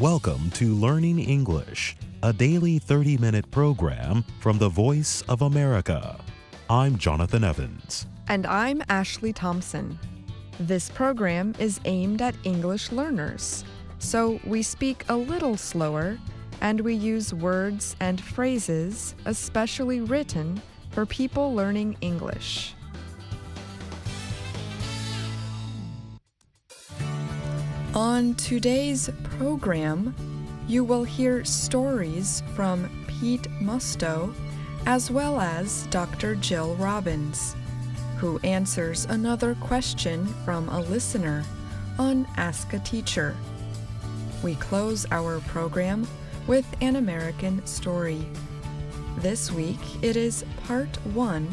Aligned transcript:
Welcome 0.00 0.50
to 0.50 0.74
Learning 0.74 1.18
English, 1.18 1.96
a 2.22 2.30
daily 2.30 2.78
30 2.78 3.16
minute 3.16 3.50
program 3.50 4.26
from 4.40 4.58
the 4.58 4.68
Voice 4.68 5.22
of 5.22 5.40
America. 5.40 6.22
I'm 6.68 6.98
Jonathan 6.98 7.42
Evans. 7.42 8.06
And 8.28 8.44
I'm 8.44 8.82
Ashley 8.90 9.32
Thompson. 9.32 9.98
This 10.60 10.90
program 10.90 11.54
is 11.58 11.80
aimed 11.86 12.20
at 12.20 12.34
English 12.44 12.92
learners, 12.92 13.64
so 13.98 14.38
we 14.44 14.60
speak 14.60 15.06
a 15.08 15.16
little 15.16 15.56
slower 15.56 16.18
and 16.60 16.78
we 16.82 16.92
use 16.92 17.32
words 17.32 17.96
and 18.00 18.20
phrases 18.20 19.14
especially 19.24 20.02
written 20.02 20.60
for 20.90 21.06
people 21.06 21.54
learning 21.54 21.96
English. 22.02 22.74
On 27.96 28.34
today's 28.34 29.08
program, 29.38 30.14
you 30.68 30.84
will 30.84 31.02
hear 31.02 31.46
stories 31.46 32.42
from 32.54 32.90
Pete 33.08 33.48
Musto 33.58 34.34
as 34.84 35.10
well 35.10 35.40
as 35.40 35.86
Dr. 35.86 36.34
Jill 36.34 36.74
Robbins, 36.74 37.56
who 38.18 38.38
answers 38.40 39.06
another 39.06 39.54
question 39.62 40.26
from 40.44 40.68
a 40.68 40.80
listener 40.80 41.42
on 41.98 42.28
Ask 42.36 42.74
a 42.74 42.80
Teacher. 42.80 43.34
We 44.42 44.56
close 44.56 45.06
our 45.10 45.40
program 45.40 46.06
with 46.46 46.66
an 46.82 46.96
American 46.96 47.64
story. 47.64 48.26
This 49.20 49.50
week 49.50 49.80
it 50.02 50.16
is 50.16 50.44
part 50.66 50.94
one 51.14 51.48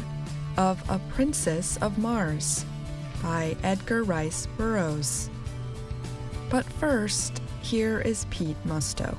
of 0.58 0.84
A 0.90 1.00
Princess 1.14 1.78
of 1.78 1.98
Mars 1.98 2.66
by 3.22 3.56
Edgar 3.64 4.04
Rice 4.04 4.46
Burroughs. 4.58 5.30
But 6.54 6.66
first, 6.66 7.42
here 7.64 8.00
is 8.00 8.28
Pete 8.30 8.64
Musto. 8.64 9.18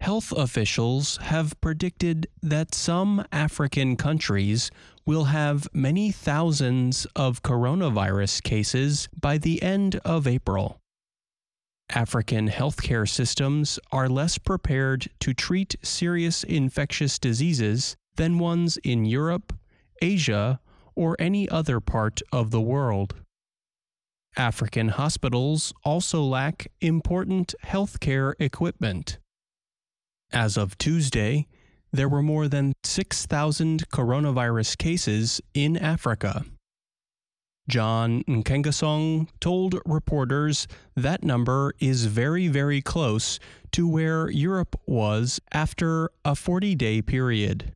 Health 0.00 0.32
officials 0.32 1.18
have 1.18 1.60
predicted 1.60 2.26
that 2.42 2.74
some 2.74 3.22
African 3.30 3.96
countries 3.96 4.70
will 5.04 5.24
have 5.24 5.68
many 5.74 6.10
thousands 6.10 7.06
of 7.14 7.42
coronavirus 7.42 8.42
cases 8.42 9.10
by 9.14 9.36
the 9.36 9.62
end 9.62 9.96
of 10.06 10.26
April. 10.26 10.78
African 11.90 12.48
healthcare 12.48 13.06
systems 13.06 13.78
are 13.92 14.08
less 14.08 14.38
prepared 14.38 15.10
to 15.20 15.34
treat 15.34 15.76
serious 15.82 16.44
infectious 16.44 17.18
diseases 17.18 17.94
than 18.16 18.38
ones 18.38 18.78
in 18.78 19.04
Europe, 19.04 19.52
Asia, 20.00 20.60
or 20.94 21.14
any 21.18 21.46
other 21.50 21.78
part 21.78 22.22
of 22.32 22.50
the 22.50 22.60
world. 22.62 23.16
African 24.36 24.88
hospitals 24.88 25.72
also 25.84 26.22
lack 26.22 26.68
important 26.80 27.54
healthcare 27.64 28.32
equipment. 28.38 29.18
As 30.32 30.56
of 30.56 30.78
Tuesday, 30.78 31.46
there 31.92 32.08
were 32.08 32.22
more 32.22 32.48
than 32.48 32.72
6,000 32.84 33.88
coronavirus 33.90 34.78
cases 34.78 35.40
in 35.52 35.76
Africa. 35.76 36.44
John 37.68 38.24
Nkengasong 38.24 39.28
told 39.40 39.78
reporters 39.86 40.66
that 40.96 41.22
number 41.22 41.74
is 41.78 42.06
very, 42.06 42.48
very 42.48 42.80
close 42.80 43.38
to 43.72 43.86
where 43.86 44.28
Europe 44.30 44.74
was 44.86 45.40
after 45.52 46.10
a 46.24 46.34
40 46.34 46.74
day 46.74 47.02
period. 47.02 47.72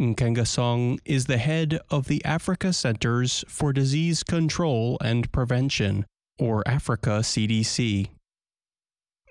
Nkengasong 0.00 1.00
is 1.04 1.26
the 1.26 1.38
head 1.38 1.80
of 1.90 2.06
the 2.06 2.24
Africa 2.24 2.72
Centers 2.72 3.44
for 3.48 3.72
Disease 3.72 4.22
Control 4.22 4.96
and 5.00 5.30
Prevention, 5.32 6.06
or 6.38 6.62
Africa 6.68 7.18
CDC. 7.22 8.08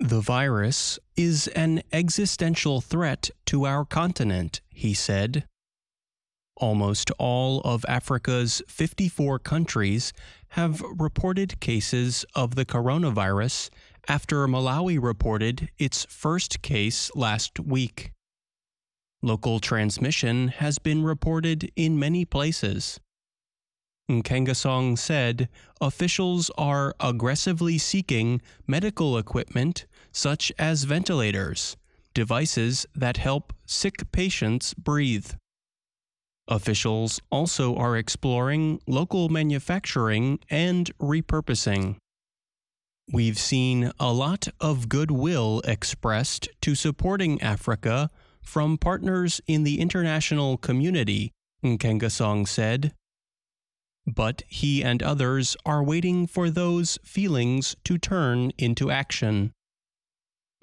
The 0.01 0.19
virus 0.19 0.99
is 1.15 1.47
an 1.49 1.83
existential 1.93 2.81
threat 2.81 3.29
to 3.45 3.65
our 3.65 3.85
continent, 3.85 4.59
he 4.69 4.93
said. 4.93 5.45
Almost 6.57 7.11
all 7.17 7.61
of 7.61 7.85
Africa's 7.87 8.61
54 8.67 9.39
countries 9.39 10.11
have 10.49 10.81
reported 10.81 11.61
cases 11.61 12.25
of 12.35 12.55
the 12.55 12.65
coronavirus 12.65 13.69
after 14.09 14.45
Malawi 14.47 15.01
reported 15.01 15.69
its 15.79 16.05
first 16.09 16.61
case 16.61 17.09
last 17.15 17.57
week. 17.57 18.11
Local 19.23 19.59
transmission 19.59 20.49
has 20.49 20.77
been 20.77 21.03
reported 21.03 21.71
in 21.75 21.97
many 21.97 22.23
places. 22.23 22.99
Nkengasong 24.09 24.97
said 24.97 25.49
officials 25.81 26.49
are 26.57 26.95
aggressively 26.99 27.77
seeking 27.77 28.41
medical 28.65 29.17
equipment 29.17 29.85
such 30.11 30.51
as 30.57 30.85
ventilators, 30.85 31.75
devices 32.13 32.85
that 32.95 33.17
help 33.17 33.53
sick 33.65 34.11
patients 34.11 34.73
breathe. 34.75 35.31
Officials 36.47 37.19
also 37.29 37.75
are 37.75 37.97
exploring 37.97 38.79
local 38.87 39.27
manufacturing 39.27 40.39
and 40.49 40.89
repurposing. 40.99 41.97
We've 43.11 43.39
seen 43.39 43.91
a 43.99 44.13
lot 44.13 44.47
of 44.61 44.87
goodwill 44.87 45.61
expressed 45.65 46.47
to 46.61 46.75
supporting 46.75 47.41
Africa 47.41 48.09
from 48.47 48.77
partners 48.77 49.41
in 49.45 49.63
the 49.63 49.81
international 49.81 50.57
community, 50.57 51.33
Nkengasong 51.63 52.47
said. 52.47 52.93
But 54.07 54.43
he 54.47 54.81
and 54.81 55.03
others 55.03 55.57
are 55.65 55.83
waiting 55.83 56.25
for 56.27 56.49
those 56.49 56.97
feelings 57.03 57.75
to 57.83 57.97
turn 57.97 58.53
into 58.57 58.89
action. 58.89 59.51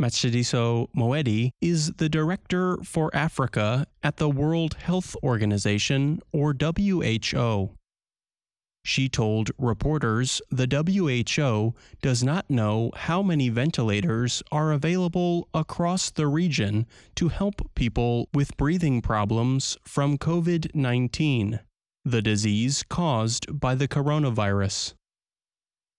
Matshidiso 0.00 0.88
Moeti 0.96 1.50
is 1.60 1.92
the 1.98 2.08
director 2.08 2.78
for 2.82 3.14
Africa 3.14 3.86
at 4.02 4.16
the 4.16 4.30
World 4.30 4.74
Health 4.74 5.14
Organization, 5.22 6.20
or 6.32 6.54
WHO. 6.58 7.70
She 8.86 9.08
told 9.08 9.50
reporters 9.58 10.42
the 10.50 10.66
WHO 10.68 11.74
does 12.02 12.22
not 12.22 12.50
know 12.50 12.92
how 12.94 13.22
many 13.22 13.48
ventilators 13.48 14.42
are 14.52 14.72
available 14.72 15.48
across 15.54 16.10
the 16.10 16.26
region 16.26 16.86
to 17.16 17.28
help 17.28 17.74
people 17.74 18.28
with 18.34 18.56
breathing 18.58 19.00
problems 19.00 19.78
from 19.84 20.18
COVID 20.18 20.74
19, 20.74 21.60
the 22.04 22.20
disease 22.20 22.84
caused 22.86 23.58
by 23.58 23.74
the 23.74 23.88
coronavirus. 23.88 24.92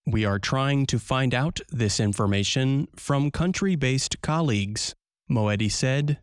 We 0.05 0.23
are 0.23 0.37
trying 0.37 0.85
to 0.87 0.99
find 0.99 1.33
out 1.33 1.59
this 1.69 1.99
information 1.99 2.87
from 2.95 3.31
country 3.31 3.75
based 3.75 4.21
colleagues, 4.21 4.93
Moeti 5.27 5.71
said. 5.71 6.19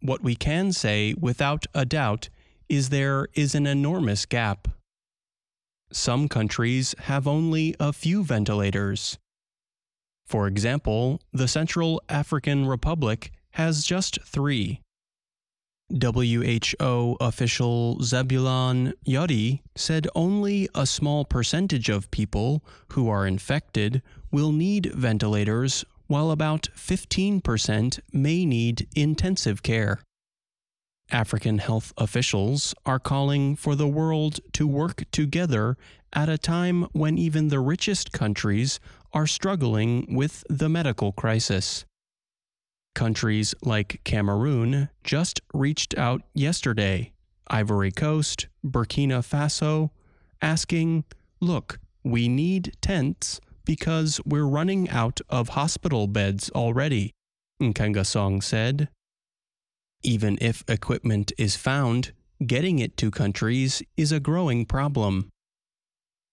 What 0.00 0.22
we 0.22 0.34
can 0.34 0.72
say 0.72 1.14
without 1.20 1.66
a 1.74 1.84
doubt 1.84 2.30
is 2.70 2.88
there 2.88 3.28
is 3.34 3.54
an 3.54 3.66
enormous 3.66 4.24
gap. 4.24 4.66
Some 5.92 6.28
countries 6.28 6.94
have 7.00 7.28
only 7.28 7.76
a 7.78 7.92
few 7.92 8.24
ventilators. 8.24 9.18
For 10.26 10.46
example, 10.46 11.20
the 11.32 11.46
Central 11.46 12.02
African 12.08 12.66
Republic 12.66 13.30
has 13.50 13.84
just 13.84 14.18
three. 14.24 14.80
WHO 15.90 17.16
official 17.20 17.98
Zabulon 18.00 18.94
Yoti 19.06 19.60
said 19.76 20.08
only 20.14 20.66
a 20.74 20.86
small 20.86 21.26
percentage 21.26 21.90
of 21.90 22.10
people 22.10 22.64
who 22.92 23.10
are 23.10 23.26
infected 23.26 24.00
will 24.30 24.52
need 24.52 24.86
ventilators, 24.94 25.84
while 26.06 26.30
about 26.30 26.68
15% 26.74 28.00
may 28.12 28.46
need 28.46 28.88
intensive 28.96 29.62
care. 29.62 30.00
African 31.12 31.58
health 31.58 31.92
officials 31.98 32.74
are 32.86 32.98
calling 32.98 33.54
for 33.54 33.76
the 33.76 33.86
world 33.86 34.40
to 34.54 34.66
work 34.66 35.04
together 35.12 35.76
at 36.12 36.28
a 36.28 36.38
time 36.38 36.84
when 36.92 37.18
even 37.18 37.48
the 37.48 37.60
richest 37.60 38.12
countries 38.12 38.80
are 39.12 39.26
struggling 39.26 40.14
with 40.14 40.42
the 40.48 40.68
medical 40.68 41.12
crisis. 41.12 41.84
Countries 42.94 43.54
like 43.62 44.00
Cameroon 44.04 44.88
just 45.04 45.40
reached 45.54 45.96
out 45.96 46.22
yesterday, 46.34 47.12
Ivory 47.48 47.90
Coast, 47.90 48.48
Burkina 48.64 49.20
Faso, 49.20 49.90
asking, 50.40 51.04
Look, 51.40 51.78
we 52.02 52.28
need 52.28 52.74
tents 52.80 53.40
because 53.64 54.20
we're 54.26 54.46
running 54.46 54.90
out 54.90 55.20
of 55.28 55.50
hospital 55.50 56.06
beds 56.06 56.50
already, 56.50 57.12
Nkengasong 57.60 58.42
said. 58.42 58.88
Even 60.02 60.36
if 60.40 60.64
equipment 60.68 61.32
is 61.38 61.56
found, 61.56 62.12
getting 62.44 62.78
it 62.78 62.96
to 62.96 63.10
countries 63.10 63.82
is 63.96 64.10
a 64.10 64.20
growing 64.20 64.66
problem. 64.66 65.28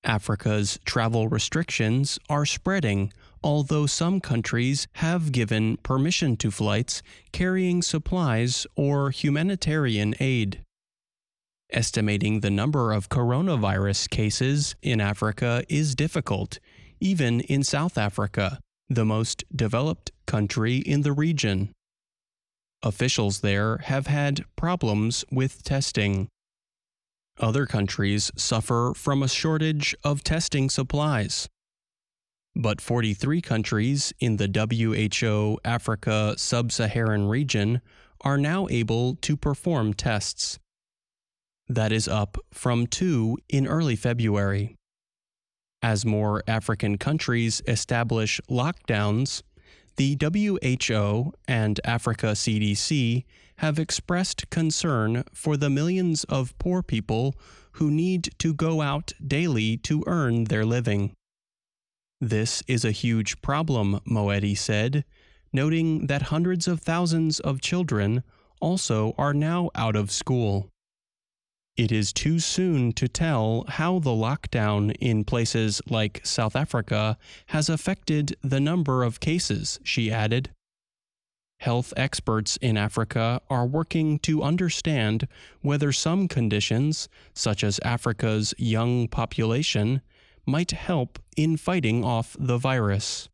Africa's 0.04 0.80
travel 0.86 1.27
restrictions 1.27 2.18
are 2.30 2.45
spreading, 2.45 3.12
although 3.44 3.86
some 3.86 4.19
countries 4.19 4.88
have 4.94 5.31
given 5.31 5.77
permission 5.77 6.38
to 6.38 6.51
flights 6.51 7.04
carrying 7.31 7.81
supplies 7.81 8.66
or 8.75 9.12
humanitarian 9.12 10.15
aid. 10.19 10.62
Estimating 11.72 12.39
the 12.39 12.50
number 12.50 12.92
of 12.92 13.10
coronavirus 13.10 14.10
cases 14.10 14.75
in 14.81 15.00
Africa 15.00 15.63
is 15.69 15.94
difficult, 15.94 16.60
even 17.00 17.42
in 17.42 17.63
South 17.63 17.98
Africa, 17.98 18.60
the 18.89 19.06
most 19.06 19.44
developed 19.56 20.12
country 20.25 20.77
in 20.77 21.01
the 21.01 21.12
region. 21.12 21.72
Officials 22.81 23.41
there 23.41 23.77
have 23.85 24.07
had 24.07 24.45
problems 24.55 25.25
with 25.29 25.63
testing. 25.63 26.29
Other 27.37 27.65
countries 27.65 28.31
suffer 28.37 28.93
from 28.95 29.21
a 29.21 29.27
shortage 29.27 29.95
of 30.03 30.23
testing 30.23 30.69
supplies. 30.69 31.49
But 32.55 32.79
43 32.79 33.41
countries 33.41 34.13
in 34.19 34.37
the 34.37 34.47
WHO 34.47 35.59
Africa 35.65 36.35
Sub 36.37 36.71
Saharan 36.71 37.27
region 37.27 37.81
are 38.21 38.37
now 38.37 38.67
able 38.69 39.15
to 39.15 39.35
perform 39.35 39.93
tests. 39.93 40.57
That 41.67 41.91
is 41.91 42.07
up 42.07 42.37
from 42.51 42.87
two 42.87 43.37
in 43.49 43.67
early 43.67 43.95
February. 43.95 44.75
As 45.81 46.05
more 46.05 46.43
African 46.47 46.97
countries 46.97 47.61
establish 47.67 48.41
lockdowns, 48.49 49.43
the 50.00 50.18
WHO 50.18 51.34
and 51.46 51.81
Africa 51.84 52.28
CDC 52.28 53.25
have 53.57 53.78
expressed 53.78 54.50
concern 54.50 55.25
for 55.34 55.57
the 55.57 55.69
millions 55.69 56.24
of 56.24 56.57
poor 56.57 56.81
people 56.81 57.36
who 57.74 57.92
need 57.92 58.34
to 58.40 58.54
go 58.54 58.80
out 58.80 59.12
daily 59.28 59.75
to 59.75 60.01
earn 60.07 60.46
their 60.46 60.66
living. 60.66 61.12
This 62.22 62.63
is 62.66 62.86
a 62.86 62.92
huge 62.92 63.42
problem, 63.42 64.00
Moeti 64.10 64.57
said, 64.57 65.04
noting 65.51 66.07
that 66.07 66.31
hundreds 66.31 66.66
of 66.66 66.80
thousands 66.80 67.42
of 67.42 67.60
children 67.60 68.24
also 68.62 69.13
are 69.18 69.34
now 69.34 69.69
out 69.75 69.98
of 69.98 70.12
school. 70.12 70.69
It 71.79 71.93
is 71.93 72.11
too 72.11 72.39
soon 72.39 72.91
to 72.91 73.07
tell 73.07 73.63
how 73.69 73.99
the 73.99 74.09
lockdown 74.09 74.93
in 74.99 75.23
places 75.23 75.81
like 75.89 76.19
South 76.25 76.53
Africa 76.53 77.17
has 77.45 77.69
affected 77.69 78.35
the 78.41 78.59
number 78.59 79.01
of 79.01 79.21
cases, 79.21 79.79
she 79.81 80.11
added. 80.11 80.49
Health 81.61 81.93
experts 81.95 82.57
in 82.57 82.75
Africa 82.75 83.39
are 83.49 83.65
working 83.65 84.19
to 84.19 84.43
understand 84.43 85.25
whether 85.61 85.93
some 85.93 86.27
conditions, 86.27 87.07
such 87.33 87.63
as 87.63 87.79
Africa's 87.85 88.53
young 88.57 89.07
population, 89.07 90.01
might 90.45 90.71
help 90.71 91.17
in 91.37 91.55
fighting 91.55 92.03
off 92.03 92.35
the 92.37 92.57
virus. 92.57 93.29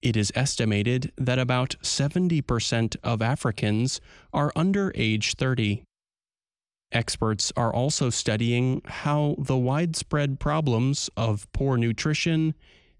It 0.00 0.16
is 0.16 0.32
estimated 0.34 1.12
that 1.18 1.38
about 1.38 1.76
70% 1.82 2.96
of 3.04 3.20
Africans 3.20 4.00
are 4.32 4.50
under 4.56 4.92
age 4.94 5.34
30. 5.34 5.84
Experts 6.94 7.52
are 7.56 7.74
also 7.74 8.08
studying 8.08 8.80
how 8.84 9.34
the 9.36 9.56
widespread 9.56 10.38
problems 10.38 11.10
of 11.16 11.52
poor 11.52 11.76
nutrition, 11.76 12.54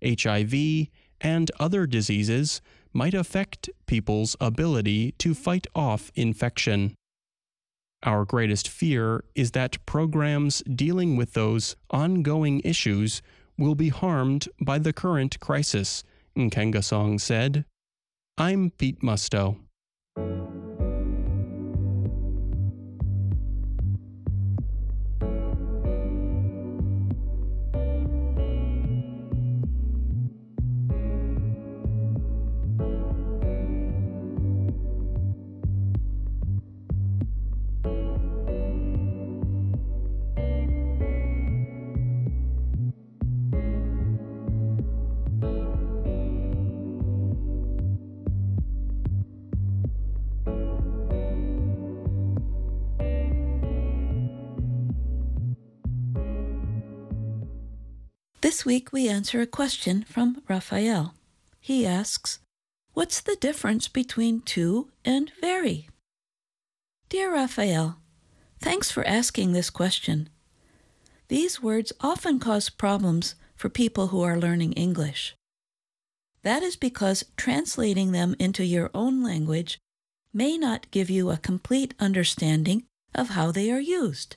HIV, 0.05 0.89
and 1.21 1.51
other 1.61 1.87
diseases 1.87 2.61
might 2.93 3.15
affect 3.15 3.71
people's 3.87 4.37
ability 4.41 5.13
to 5.13 5.33
fight 5.33 5.69
off 5.77 6.11
infection. 6.17 6.95
Our 8.03 8.25
greatest 8.25 8.69
fear 8.69 9.25
is 9.35 9.53
that 9.53 9.85
programs 9.87 10.63
dealing 10.63 11.17
with 11.17 11.33
those 11.33 11.77
ongoing 11.91 12.61
issues 12.65 13.23
will 13.57 13.77
be 13.77 13.89
harmed 13.89 14.49
by 14.61 14.79
the 14.79 14.93
current 14.93 15.39
crisis, 15.39 16.03
Nkengasong 16.37 17.21
said. 17.21 17.65
I'm 18.37 18.71
Pete 18.71 19.01
Musto. 19.01 19.64
This 58.45 58.67
week 58.67 58.93
we 58.93 59.09
answer 59.09 59.41
a 59.41 59.47
question 59.47 60.05
from 60.07 60.43
Raphael. 60.47 61.15
He 61.61 61.87
asks, 61.87 62.41
What's 62.93 63.23
the 63.23 63.37
difference 63.37 63.89
between 63.89 64.43
too 64.43 64.91
and 65.03 65.33
very? 65.41 65.89
Dear 67.09 67.33
Raphael, 67.33 68.01
thanks 68.61 68.91
for 68.91 69.03
asking 69.07 69.53
this 69.53 69.71
question. 69.71 70.29
These 71.29 71.63
words 71.63 71.95
often 72.03 72.39
cause 72.39 72.69
problems 72.69 73.35
for 73.57 73.71
people 73.71 74.09
who 74.09 74.21
are 74.21 74.37
learning 74.39 74.75
English. 74.75 75.35
That 76.43 76.63
is 76.63 76.77
because 76.77 77.25
translating 77.39 78.13
them 78.13 78.37
into 78.39 78.63
your 78.63 78.91
own 78.93 79.23
language 79.23 79.79
may 80.35 80.59
not 80.59 80.91
give 80.91 81.09
you 81.09 81.31
a 81.31 81.39
complete 81.39 81.95
understanding 81.99 82.85
of 83.15 83.31
how 83.31 83.53
they 83.53 83.71
are 83.71 83.81
used. 83.81 84.37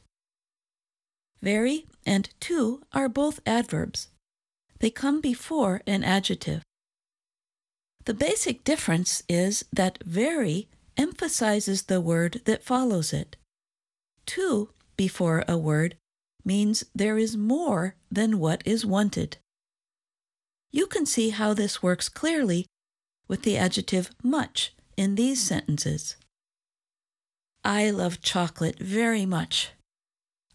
Very 1.41 1.87
and 2.07 2.29
too 2.39 2.81
are 2.93 3.09
both 3.09 3.41
adverbs. 3.45 4.07
They 4.79 4.89
come 4.89 5.21
before 5.21 5.81
an 5.85 6.03
adjective. 6.03 6.63
The 8.05 8.13
basic 8.13 8.63
difference 8.63 9.21
is 9.27 9.65
that 9.73 10.03
very 10.05 10.69
emphasizes 10.95 11.83
the 11.83 11.99
word 11.99 12.41
that 12.45 12.63
follows 12.63 13.11
it. 13.11 13.35
Too 14.25 14.69
before 14.95 15.43
a 15.47 15.57
word 15.57 15.95
means 16.45 16.85
there 16.95 17.17
is 17.17 17.35
more 17.35 17.95
than 18.09 18.39
what 18.39 18.61
is 18.65 18.85
wanted. 18.85 19.37
You 20.71 20.87
can 20.87 21.05
see 21.05 21.29
how 21.29 21.53
this 21.53 21.83
works 21.83 22.07
clearly 22.07 22.65
with 23.27 23.43
the 23.43 23.57
adjective 23.57 24.11
much 24.23 24.73
in 24.95 25.15
these 25.15 25.41
sentences. 25.41 26.15
I 27.63 27.89
love 27.89 28.21
chocolate 28.21 28.79
very 28.79 29.25
much. 29.25 29.71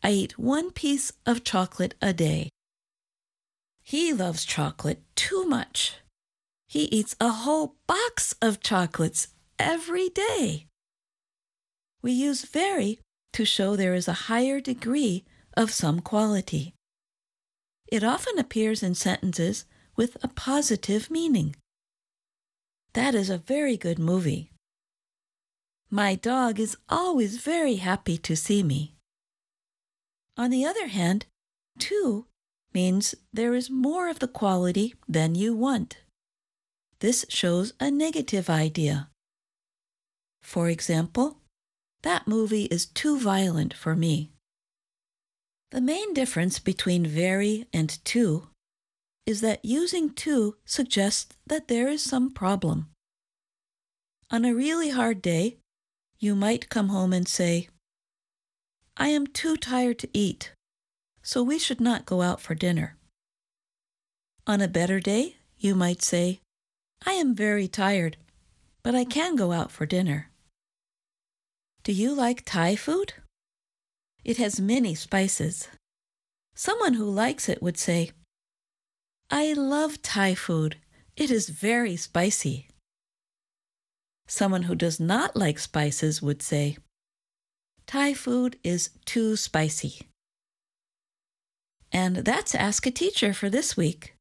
I 0.03 0.11
eat 0.11 0.39
one 0.39 0.73
piece 0.73 1.13
of 1.25 1.45
chocolate 1.45 1.95
a 2.03 2.13
day. 2.13 2.49
He 3.83 4.13
loves 4.13 4.45
chocolate 4.45 5.03
too 5.15 5.45
much. 5.47 5.95
He 6.69 6.85
eats 6.85 7.15
a 7.21 7.29
whole 7.29 7.77
box 7.87 8.35
of 8.43 8.61
chocolates 8.61 9.29
every 9.59 10.09
day. 10.09 10.67
We 12.03 12.13
use 12.13 12.45
very 12.45 12.99
to 13.33 13.45
show 13.45 13.77
there 13.77 13.95
is 13.95 14.09
a 14.09 14.27
higher 14.29 14.61
degree 14.61 15.25
of 15.57 15.71
some 15.71 16.01
quality. 16.01 16.75
It 17.87 18.03
often 18.03 18.39
appears 18.39 18.83
in 18.83 18.95
sentences 18.95 19.67
with 19.95 20.17
a 20.23 20.29
positive 20.29 21.11
meaning. 21.11 21.55
That 22.95 23.15
is 23.15 23.31
a 23.31 23.39
very 23.39 23.77
good 23.77 23.99
movie. 23.99 24.51
My 25.91 26.15
dog 26.15 26.59
is 26.59 26.77
always 26.89 27.37
very 27.37 27.77
happy 27.77 28.17
to 28.19 28.35
see 28.35 28.63
me. 28.63 28.97
On 30.37 30.51
the 30.51 30.65
other 30.65 30.87
hand, 30.87 31.27
too 31.79 32.27
means 32.73 33.15
there 33.33 33.55
is 33.55 33.71
more 33.71 34.09
of 34.09 34.19
the 34.19 34.29
quality 34.29 34.95
than 35.09 35.35
you 35.35 35.55
want. 35.55 35.99
This 37.01 37.27
shows 37.29 37.73
a 37.81 37.91
negative 37.91 38.49
idea. 38.49 39.09
For 40.43 40.69
example, 40.69 41.39
that 42.03 42.27
movie 42.27 42.65
is 42.65 42.87
too 42.87 43.19
violent 43.19 43.75
for 43.75 43.95
me. 43.95 44.31
The 45.71 45.81
main 45.81 46.15
difference 46.15 46.59
between 46.59 47.07
very 47.07 47.67
and 47.73 47.99
too 48.05 48.49
is 49.27 49.41
that 49.41 49.65
using 49.65 50.11
too 50.11 50.57
suggests 50.65 51.37
that 51.47 51.69
there 51.69 51.89
is 51.89 52.03
some 52.03 52.31
problem. 52.31 52.89
On 54.31 54.45
a 54.45 54.55
really 54.55 54.91
hard 54.91 55.23
day, 55.23 55.59
you 56.19 56.35
might 56.35 56.69
come 56.69 56.89
home 56.89 57.13
and 57.13 57.29
say, 57.29 57.69
I 59.03 59.09
am 59.09 59.27
too 59.27 59.57
tired 59.57 59.99
to 59.99 60.09
eat, 60.13 60.53
so 61.23 61.43
we 61.43 61.59
should 61.59 61.81
not 61.81 62.07
go 62.07 62.23
out 62.23 62.41
for 62.41 62.55
dinner. 62.55 62.99
On 64.47 64.61
a 64.61 64.69
better 64.69 65.01
day, 65.01 65.39
you 65.59 65.75
might 65.75 66.03
say, 66.03 66.39
I 67.05 67.15
am 67.15 67.35
very 67.35 67.67
tired, 67.67 68.17
but 68.85 68.95
I 68.95 69.05
can 69.05 69.35
go 69.35 69.51
out 69.51 69.73
for 69.73 69.87
dinner. 69.87 70.31
Do 71.83 71.93
you 71.93 72.15
like 72.15 72.45
Thai 72.45 72.77
food? 72.77 73.15
It 74.23 74.37
has 74.37 74.61
many 74.61 74.95
spices. 74.95 75.67
Someone 76.55 76.95
who 76.95 77.11
likes 77.11 77.49
it 77.49 77.61
would 77.61 77.79
say, 77.79 78.13
I 79.33 79.53
love 79.53 80.01
Thai 80.03 80.37
food. 80.37 80.77
It 81.17 81.29
is 81.29 81.49
very 81.49 81.97
spicy. 81.97 82.69
Someone 84.29 84.63
who 84.63 84.77
does 84.77 85.01
not 85.01 85.35
like 85.35 85.59
spices 85.59 86.23
would 86.23 86.41
say, 86.41 86.77
Thai 87.87 88.15
food 88.15 88.59
is 88.65 88.91
too 89.05 89.37
spicy. 89.37 90.09
And 91.93 92.17
that's 92.17 92.55
Ask 92.55 92.87
a 92.87 92.91
Teacher 92.91 93.35
for 93.35 93.51
this 93.51 93.77
week. 93.77 94.15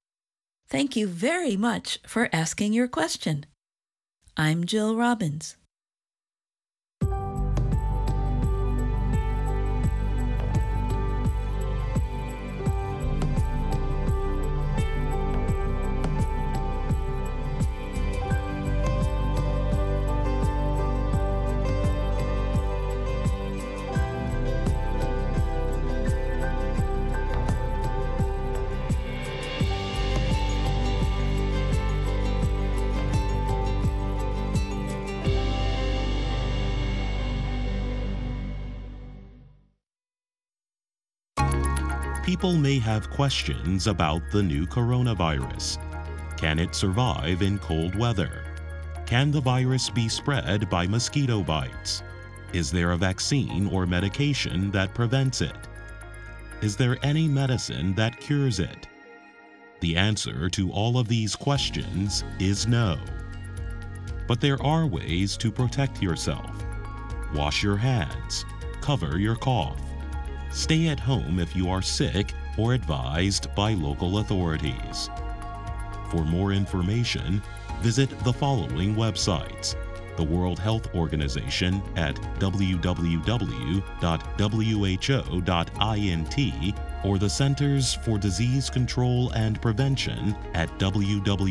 Thank 0.67 0.95
you 0.95 1.07
very 1.07 1.55
much 1.55 1.99
for 2.05 2.29
asking 2.33 2.73
your 2.73 2.87
question. 2.87 3.45
I'm 4.35 4.65
Jill 4.65 4.95
Robbins. 4.95 5.55
People 42.41 42.57
may 42.57 42.79
have 42.79 43.11
questions 43.11 43.85
about 43.85 44.23
the 44.31 44.41
new 44.41 44.65
coronavirus. 44.65 45.77
Can 46.37 46.57
it 46.57 46.73
survive 46.73 47.43
in 47.43 47.59
cold 47.59 47.93
weather? 47.93 48.43
Can 49.05 49.29
the 49.29 49.39
virus 49.39 49.91
be 49.91 50.09
spread 50.09 50.67
by 50.67 50.87
mosquito 50.87 51.43
bites? 51.43 52.01
Is 52.51 52.71
there 52.71 52.93
a 52.93 52.97
vaccine 52.97 53.67
or 53.67 53.85
medication 53.85 54.71
that 54.71 54.95
prevents 54.95 55.41
it? 55.41 55.55
Is 56.63 56.75
there 56.75 56.97
any 57.03 57.27
medicine 57.27 57.93
that 57.93 58.19
cures 58.19 58.57
it? 58.59 58.87
The 59.79 59.95
answer 59.95 60.49
to 60.49 60.71
all 60.71 60.97
of 60.97 61.07
these 61.07 61.35
questions 61.35 62.23
is 62.39 62.65
no. 62.65 62.97
But 64.27 64.41
there 64.41 64.59
are 64.63 64.87
ways 64.87 65.37
to 65.37 65.51
protect 65.51 66.01
yourself. 66.01 66.49
Wash 67.35 67.61
your 67.61 67.77
hands. 67.77 68.45
Cover 68.81 69.19
your 69.19 69.35
cough. 69.35 69.79
Stay 70.51 70.87
at 70.89 70.99
home 70.99 71.39
if 71.39 71.55
you 71.55 71.69
are 71.69 71.81
sick 71.81 72.33
or 72.57 72.73
advised 72.73 73.53
by 73.55 73.73
local 73.73 74.17
authorities. 74.19 75.09
For 76.09 76.25
more 76.25 76.51
information, 76.51 77.41
visit 77.81 78.09
the 78.23 78.33
following 78.33 78.95
websites 78.95 79.75
the 80.17 80.23
World 80.23 80.59
Health 80.59 80.93
Organization 80.93 81.81
at 81.95 82.15
www.who.int 82.39 83.15
or 87.03 87.17
the 87.17 87.29
Centers 87.29 87.93
for 87.93 88.17
Disease 88.17 88.69
Control 88.69 89.31
and 89.31 89.61
Prevention 89.61 90.35
at 90.53 90.69
www.cdc.gov. 90.77 91.41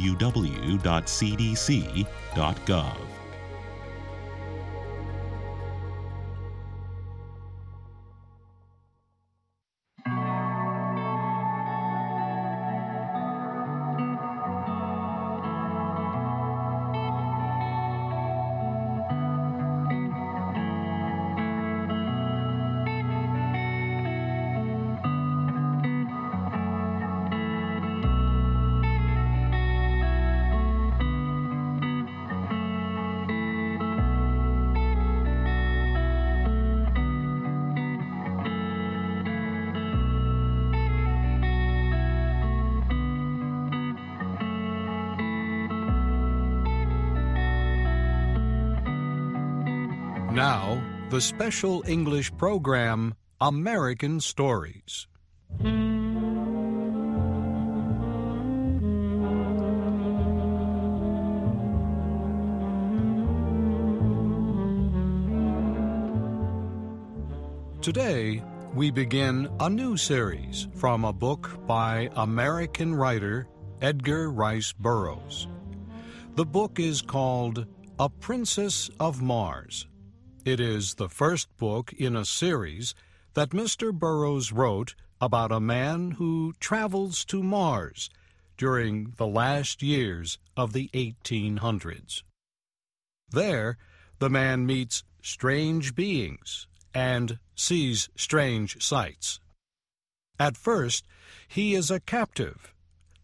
Now, 50.32 50.80
the 51.10 51.20
special 51.20 51.82
English 51.88 52.32
program 52.36 53.14
American 53.40 54.20
Stories. 54.20 55.08
Today, 67.82 68.40
we 68.72 68.92
begin 68.92 69.48
a 69.58 69.68
new 69.68 69.96
series 69.96 70.68
from 70.76 71.04
a 71.04 71.12
book 71.12 71.66
by 71.66 72.08
American 72.14 72.94
writer 72.94 73.48
Edgar 73.82 74.30
Rice 74.30 74.72
Burroughs. 74.72 75.48
The 76.36 76.46
book 76.46 76.78
is 76.78 77.02
called 77.02 77.66
A 77.98 78.08
Princess 78.08 78.90
of 79.00 79.20
Mars. 79.20 79.88
It 80.44 80.58
is 80.58 80.94
the 80.94 81.10
first 81.10 81.54
book 81.58 81.92
in 81.92 82.16
a 82.16 82.24
series 82.24 82.94
that 83.34 83.50
Mr. 83.50 83.92
Burroughs 83.92 84.52
wrote 84.52 84.94
about 85.20 85.52
a 85.52 85.60
man 85.60 86.12
who 86.12 86.54
travels 86.58 87.26
to 87.26 87.42
Mars 87.42 88.08
during 88.56 89.12
the 89.18 89.26
last 89.26 89.82
years 89.82 90.38
of 90.56 90.72
the 90.72 90.88
1800s. 90.94 92.22
There, 93.30 93.76
the 94.18 94.30
man 94.30 94.64
meets 94.64 95.04
strange 95.20 95.94
beings 95.94 96.66
and 96.94 97.38
sees 97.54 98.08
strange 98.16 98.82
sights. 98.82 99.40
At 100.38 100.56
first, 100.56 101.04
he 101.48 101.74
is 101.74 101.90
a 101.90 102.00
captive, 102.00 102.72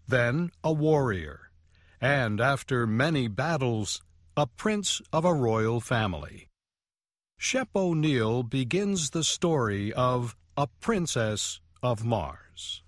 then 0.06 0.50
a 0.62 0.72
warrior, 0.72 1.50
and 1.98 2.42
after 2.42 2.86
many 2.86 3.26
battles, 3.26 4.02
a 4.36 4.46
prince 4.46 5.00
of 5.14 5.24
a 5.24 5.32
royal 5.32 5.80
family. 5.80 6.48
Shep 7.38 7.68
O'Neill 7.76 8.42
begins 8.42 9.10
the 9.10 9.22
story 9.22 9.92
of 9.92 10.34
A 10.56 10.66
Princess 10.80 11.60
of 11.82 12.04
Mars. 12.04 12.82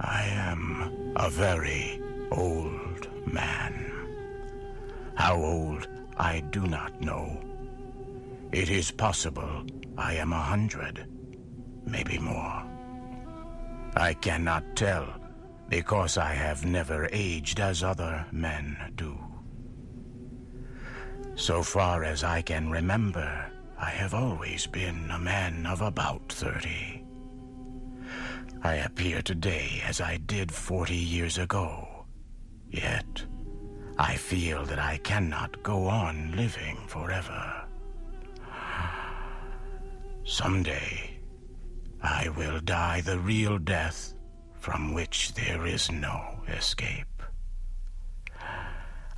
I 0.00 0.22
am 0.24 1.12
a 1.16 1.28
very 1.28 2.00
old 2.30 3.08
man. 3.30 3.90
How 5.14 5.36
old, 5.36 5.88
I 6.16 6.40
do 6.40 6.66
not 6.66 7.00
know. 7.00 7.38
It 8.54 8.70
is 8.70 8.92
possible 8.92 9.66
I 9.98 10.14
am 10.14 10.32
a 10.32 10.40
hundred, 10.40 11.08
maybe 11.84 12.18
more. 12.20 12.62
I 13.96 14.14
cannot 14.14 14.76
tell 14.76 15.08
because 15.68 16.16
I 16.16 16.34
have 16.34 16.64
never 16.64 17.08
aged 17.10 17.58
as 17.58 17.82
other 17.82 18.24
men 18.30 18.76
do. 18.94 19.18
So 21.34 21.64
far 21.64 22.04
as 22.04 22.22
I 22.22 22.42
can 22.42 22.70
remember, 22.70 23.50
I 23.76 23.90
have 23.90 24.14
always 24.14 24.68
been 24.68 25.10
a 25.10 25.18
man 25.18 25.66
of 25.66 25.80
about 25.80 26.30
thirty. 26.30 27.04
I 28.62 28.74
appear 28.76 29.20
today 29.20 29.82
as 29.84 30.00
I 30.00 30.18
did 30.18 30.52
forty 30.52 30.94
years 30.94 31.38
ago. 31.38 32.06
Yet, 32.70 33.24
I 33.98 34.14
feel 34.14 34.64
that 34.66 34.78
I 34.78 34.98
cannot 34.98 35.60
go 35.64 35.88
on 35.88 36.36
living 36.36 36.78
forever. 36.86 37.53
Someday, 40.26 41.18
I 42.02 42.30
will 42.30 42.58
die 42.60 43.02
the 43.02 43.18
real 43.18 43.58
death 43.58 44.14
from 44.58 44.94
which 44.94 45.34
there 45.34 45.66
is 45.66 45.92
no 45.92 46.40
escape. 46.48 47.22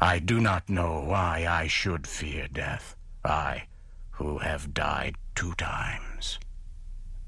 I 0.01 0.19
do 0.19 0.41
not 0.41 0.69
know 0.69 1.01
why 1.01 1.47
I 1.49 1.69
should 1.69 2.09
fear 2.09 2.49
death, 2.49 2.97
I 3.25 3.69
who 4.11 4.39
have 4.39 4.75
died 4.75 5.15
two 5.37 5.55
times 5.55 6.41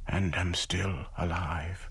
and 0.08 0.34
am 0.34 0.54
still 0.54 1.06
alive. 1.16 1.88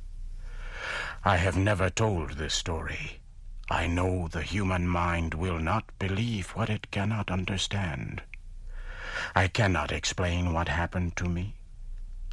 I 1.23 1.37
have 1.37 1.55
never 1.55 1.89
told 1.89 2.31
this 2.31 2.53
story. 2.53 3.21
I 3.69 3.87
know 3.87 4.27
the 4.27 4.41
human 4.41 4.87
mind 4.87 5.35
will 5.35 5.59
not 5.59 5.85
believe 5.99 6.49
what 6.49 6.69
it 6.69 6.91
cannot 6.91 7.31
understand. 7.31 8.23
I 9.35 9.47
cannot 9.47 9.91
explain 9.91 10.51
what 10.51 10.67
happened 10.67 11.15
to 11.17 11.29
me. 11.29 11.56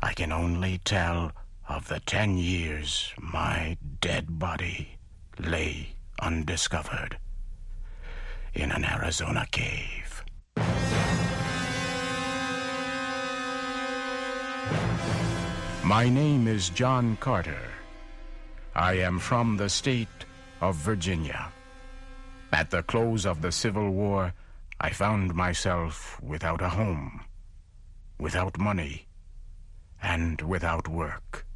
I 0.04 0.12
can 0.12 0.32
only 0.32 0.76
tell 0.84 1.32
of 1.66 1.88
the 1.88 1.98
ten 1.98 2.36
years 2.36 3.14
my 3.18 3.78
dead 4.02 4.38
body 4.38 4.98
lay 5.38 5.96
undiscovered 6.20 7.16
in 8.52 8.70
an 8.70 8.84
Arizona 8.84 9.46
cave. 9.50 10.22
My 15.82 16.10
name 16.10 16.48
is 16.48 16.68
John 16.68 17.16
Carter. 17.16 17.72
I 18.74 18.98
am 18.98 19.18
from 19.18 19.56
the 19.56 19.70
state 19.70 20.26
of 20.60 20.76
Virginia. 20.76 21.50
At 22.52 22.70
the 22.70 22.82
close 22.82 23.24
of 23.24 23.40
the 23.40 23.50
Civil 23.50 23.88
War, 23.88 24.34
I 24.78 24.90
found 24.90 25.34
myself 25.34 26.20
without 26.22 26.60
a 26.60 26.68
home, 26.68 27.24
without 28.20 28.58
money, 28.58 29.06
and 30.04 30.42
without 30.42 30.86
work. 30.86 31.46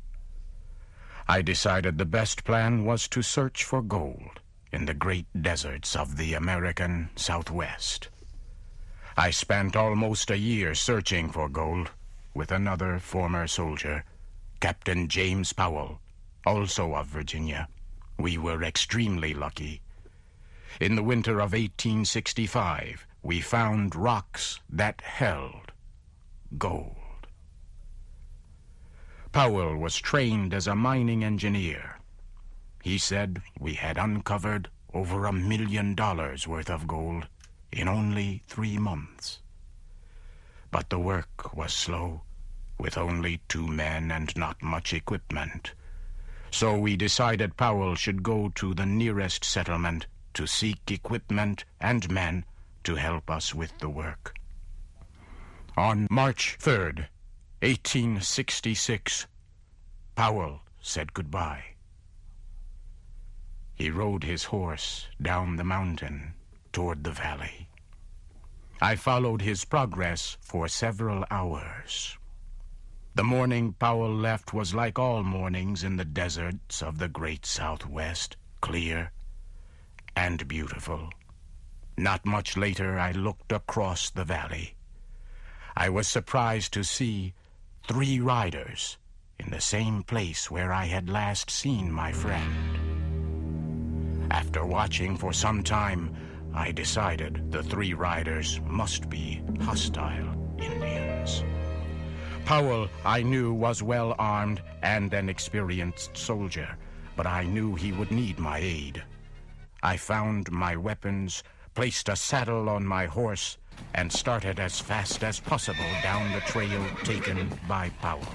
I 1.29 1.43
decided 1.43 1.99
the 1.99 2.07
best 2.07 2.45
plan 2.45 2.87
was 2.87 3.07
to 3.09 3.21
search 3.21 3.63
for 3.63 3.83
gold 3.83 4.41
in 4.73 4.87
the 4.87 4.95
great 4.95 5.27
deserts 5.39 5.95
of 5.95 6.17
the 6.17 6.33
American 6.33 7.11
Southwest. 7.15 8.09
I 9.19 9.31
spent 9.31 9.77
almost 9.77 10.31
a 10.31 10.39
year 10.39 10.75
searching 10.75 11.31
for 11.31 11.51
gold 11.51 11.91
with 12.35 12.51
another 12.51 12.99
former 12.99 13.47
soldier, 13.47 14.05
Captain 14.61 15.09
James 15.09 15.53
Powell, 15.53 16.01
also 16.47 16.95
of 16.95 17.07
Virginia. 17.07 17.69
We 18.19 18.39
were 18.39 18.63
extremely 18.63 19.35
lucky. 19.35 19.83
In 20.81 20.97
the 20.97 21.03
winter 21.03 21.35
of 21.35 21.53
1865, 21.53 23.07
we 23.23 23.41
found 23.41 23.95
rocks 23.95 24.61
that 24.71 25.03
held 25.03 25.73
gold. 26.57 26.97
Powell 29.39 29.77
was 29.77 30.01
trained 30.01 30.53
as 30.53 30.67
a 30.67 30.75
mining 30.75 31.23
engineer. 31.23 32.01
He 32.83 32.99
said 32.99 33.41
we 33.57 33.75
had 33.75 33.97
uncovered 33.97 34.69
over 34.93 35.27
a 35.27 35.33
million 35.33 35.95
dollars 35.95 36.49
worth 36.49 36.69
of 36.69 36.89
gold 36.89 37.29
in 37.71 37.87
only 37.87 38.43
three 38.49 38.79
months. 38.79 39.39
But 40.73 40.91
the 40.91 40.99
work 40.99 41.55
was 41.55 41.73
slow, 41.73 42.23
with 42.79 42.99
only 42.99 43.41
two 43.47 43.69
men 43.69 44.11
and 44.11 44.37
not 44.37 44.61
much 44.61 44.93
equipment. 44.93 45.73
So 46.51 46.77
we 46.77 46.97
decided 46.97 47.57
Powell 47.57 47.95
should 47.95 48.25
go 48.25 48.49
to 48.57 48.75
the 48.75 48.87
nearest 48.87 49.45
settlement 49.45 50.09
to 50.35 50.49
seek 50.49 50.91
equipment 50.91 51.65
and 51.81 52.11
men 52.11 52.45
to 52.83 52.97
help 52.97 53.31
us 53.31 53.55
with 53.55 53.79
the 53.79 53.89
work. 53.89 54.35
On 55.77 56.09
March 56.11 56.59
3rd, 56.61 57.07
1866, 57.61 59.27
Powell 60.15 60.61
said 60.81 61.13
goodbye. 61.13 61.65
He 63.75 63.91
rode 63.91 64.23
his 64.23 64.45
horse 64.45 65.09
down 65.21 65.57
the 65.57 65.65
mountain 65.65 66.35
toward 66.73 67.03
the 67.03 67.11
valley. 67.11 67.69
I 68.81 68.95
followed 68.95 69.43
his 69.43 69.65
progress 69.65 70.37
for 70.41 70.69
several 70.69 71.25
hours. 71.33 72.17
The 73.17 73.25
morning 73.25 73.73
Powell 73.73 74.15
left 74.15 74.55
was 74.55 74.73
like 74.73 74.97
all 74.97 75.25
mornings 75.25 75.83
in 75.83 75.97
the 75.97 76.05
deserts 76.05 76.81
of 76.81 76.99
the 76.99 77.09
great 77.09 77.45
Southwest, 77.45 78.37
clear 78.61 79.11
and 80.15 80.47
beautiful. 80.47 81.11
Not 81.97 82.25
much 82.25 82.57
later, 82.57 83.01
I 83.01 83.11
looked 83.11 83.51
across 83.51 84.11
the 84.11 84.25
valley. 84.25 84.77
I 85.77 85.89
was 85.89 86.07
surprised 86.07 86.73
to 86.75 86.85
see 86.85 87.35
three 87.89 88.21
riders 88.21 88.99
in 89.39 89.49
the 89.49 89.61
same 89.61 90.03
place 90.03 90.51
where 90.51 90.75
I 90.75 90.85
had 90.85 91.09
last 91.09 91.51
seen 91.51 91.91
my 91.91 92.13
friend. 92.13 92.77
After 94.31 94.67
watching 94.67 95.17
for 95.17 95.33
some 95.33 95.63
time, 95.63 96.15
I 96.55 96.71
decided 96.71 97.51
the 97.51 97.63
three 97.63 97.95
riders 97.95 98.61
must 98.67 99.09
be 99.09 99.41
hostile 99.63 100.29
Indians. 100.59 101.43
Powell, 102.45 102.91
I 103.07 103.23
knew, 103.23 103.55
was 103.55 103.83
well 103.83 104.15
armed 104.19 104.61
and 104.83 105.15
an 105.15 105.31
experienced 105.31 106.15
soldier, 106.15 106.77
but 107.17 107.27
I 107.27 107.45
knew 107.45 107.75
he 107.75 107.93
would 107.93 108.11
need 108.11 108.39
my 108.39 108.59
aid. 108.59 109.03
I 109.83 109.97
found 109.97 110.53
my 110.53 110.77
weapons, 110.77 111.43
placed 111.75 112.11
a 112.11 112.17
saddle 112.17 112.69
on 112.69 112.85
my 112.85 113.07
horse, 113.07 113.57
and 113.95 114.13
started 114.13 114.61
as 114.61 114.81
fast 114.81 115.25
as 115.25 115.41
possible 115.41 115.91
down 116.03 116.33
the 116.33 116.41
trail 116.41 116.85
taken 117.05 117.51
by 117.67 117.91
Powell. 118.01 118.35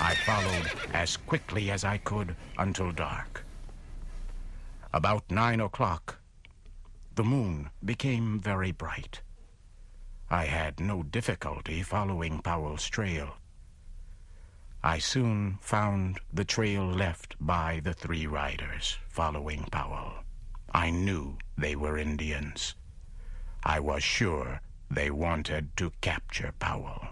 I 0.00 0.14
followed 0.26 0.70
as 0.92 1.16
quickly 1.16 1.70
as 1.70 1.84
I 1.84 1.98
could 1.98 2.34
until 2.58 2.90
dark. 2.92 3.44
About 4.92 5.30
nine 5.30 5.60
o'clock, 5.60 6.18
the 7.14 7.24
moon 7.24 7.70
became 7.84 8.40
very 8.40 8.72
bright. 8.72 9.20
I 10.30 10.46
had 10.46 10.80
no 10.80 11.02
difficulty 11.02 11.82
following 11.82 12.40
Powell's 12.40 12.88
trail. 12.88 13.36
I 14.82 14.98
soon 14.98 15.58
found 15.60 16.20
the 16.32 16.44
trail 16.44 16.86
left 16.86 17.36
by 17.38 17.80
the 17.84 17.92
three 17.92 18.26
riders 18.26 18.96
following 19.08 19.64
Powell. 19.70 20.24
I 20.72 20.90
knew 20.90 21.38
they 21.56 21.74
were 21.74 21.98
Indians. 21.98 22.74
I 23.62 23.80
was 23.80 24.02
sure 24.02 24.60
they 24.90 25.10
wanted 25.10 25.76
to 25.76 25.92
capture 26.00 26.52
Powell. 26.58 27.08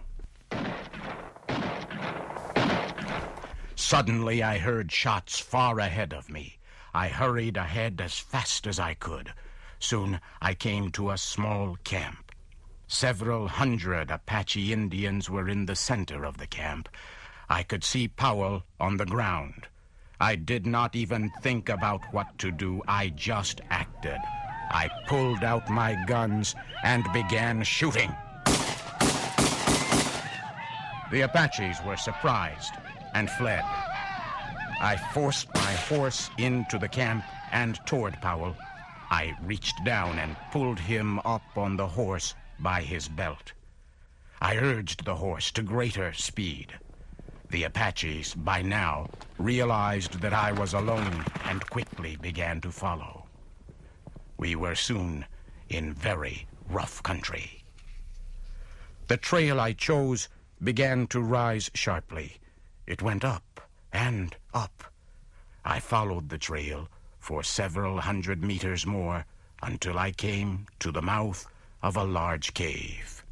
Suddenly 3.74 4.42
I 4.42 4.58
heard 4.58 4.92
shots 4.92 5.38
far 5.38 5.78
ahead 5.78 6.12
of 6.12 6.28
me. 6.28 6.58
I 6.92 7.08
hurried 7.08 7.56
ahead 7.56 8.00
as 8.00 8.18
fast 8.18 8.66
as 8.66 8.78
I 8.78 8.94
could. 8.94 9.32
Soon 9.78 10.20
I 10.42 10.54
came 10.54 10.90
to 10.92 11.10
a 11.10 11.18
small 11.18 11.76
camp. 11.84 12.32
Several 12.86 13.48
hundred 13.48 14.10
Apache 14.10 14.72
Indians 14.72 15.28
were 15.28 15.48
in 15.48 15.66
the 15.66 15.76
center 15.76 16.24
of 16.24 16.38
the 16.38 16.46
camp, 16.46 16.88
I 17.48 17.62
could 17.62 17.84
see 17.84 18.08
Powell 18.08 18.64
on 18.80 18.96
the 18.96 19.06
ground. 19.06 19.68
I 20.20 20.34
did 20.34 20.66
not 20.66 20.96
even 20.96 21.30
think 21.42 21.68
about 21.68 22.02
what 22.12 22.36
to 22.38 22.50
do. 22.50 22.82
I 22.88 23.10
just 23.10 23.60
acted. 23.70 24.18
I 24.70 24.90
pulled 25.06 25.44
out 25.44 25.70
my 25.70 25.96
guns 26.06 26.56
and 26.82 27.04
began 27.12 27.62
shooting. 27.62 28.14
The 31.10 31.22
Apaches 31.22 31.78
were 31.86 31.96
surprised 31.96 32.74
and 33.14 33.30
fled. 33.30 33.64
I 34.80 34.96
forced 35.12 35.54
my 35.54 35.72
horse 35.72 36.30
into 36.36 36.78
the 36.78 36.88
camp 36.88 37.24
and 37.52 37.78
toward 37.86 38.20
Powell. 38.20 38.56
I 39.10 39.34
reached 39.42 39.84
down 39.84 40.18
and 40.18 40.36
pulled 40.50 40.78
him 40.78 41.18
up 41.20 41.56
on 41.56 41.76
the 41.76 41.86
horse 41.86 42.34
by 42.58 42.82
his 42.82 43.08
belt. 43.08 43.52
I 44.40 44.56
urged 44.56 45.04
the 45.04 45.16
horse 45.16 45.50
to 45.52 45.62
greater 45.62 46.12
speed. 46.12 46.74
The 47.50 47.64
Apaches, 47.64 48.34
by 48.34 48.60
now, 48.60 49.08
realized 49.38 50.20
that 50.20 50.34
I 50.34 50.52
was 50.52 50.74
alone 50.74 51.24
and 51.44 51.68
quickly 51.70 52.16
began 52.16 52.60
to 52.60 52.70
follow. 52.70 53.26
We 54.36 54.54
were 54.54 54.74
soon 54.74 55.24
in 55.68 55.94
very 55.94 56.46
rough 56.68 57.02
country. 57.02 57.64
The 59.06 59.16
trail 59.16 59.58
I 59.58 59.72
chose 59.72 60.28
began 60.62 61.06
to 61.08 61.20
rise 61.22 61.70
sharply. 61.74 62.38
It 62.86 63.00
went 63.00 63.24
up 63.24 63.62
and 63.92 64.36
up. 64.52 64.84
I 65.64 65.80
followed 65.80 66.28
the 66.28 66.38
trail 66.38 66.88
for 67.18 67.42
several 67.42 68.00
hundred 68.00 68.42
meters 68.44 68.84
more 68.86 69.24
until 69.62 69.98
I 69.98 70.12
came 70.12 70.66
to 70.80 70.92
the 70.92 71.02
mouth 71.02 71.46
of 71.82 71.96
a 71.96 72.04
large 72.04 72.52
cave. 72.54 73.24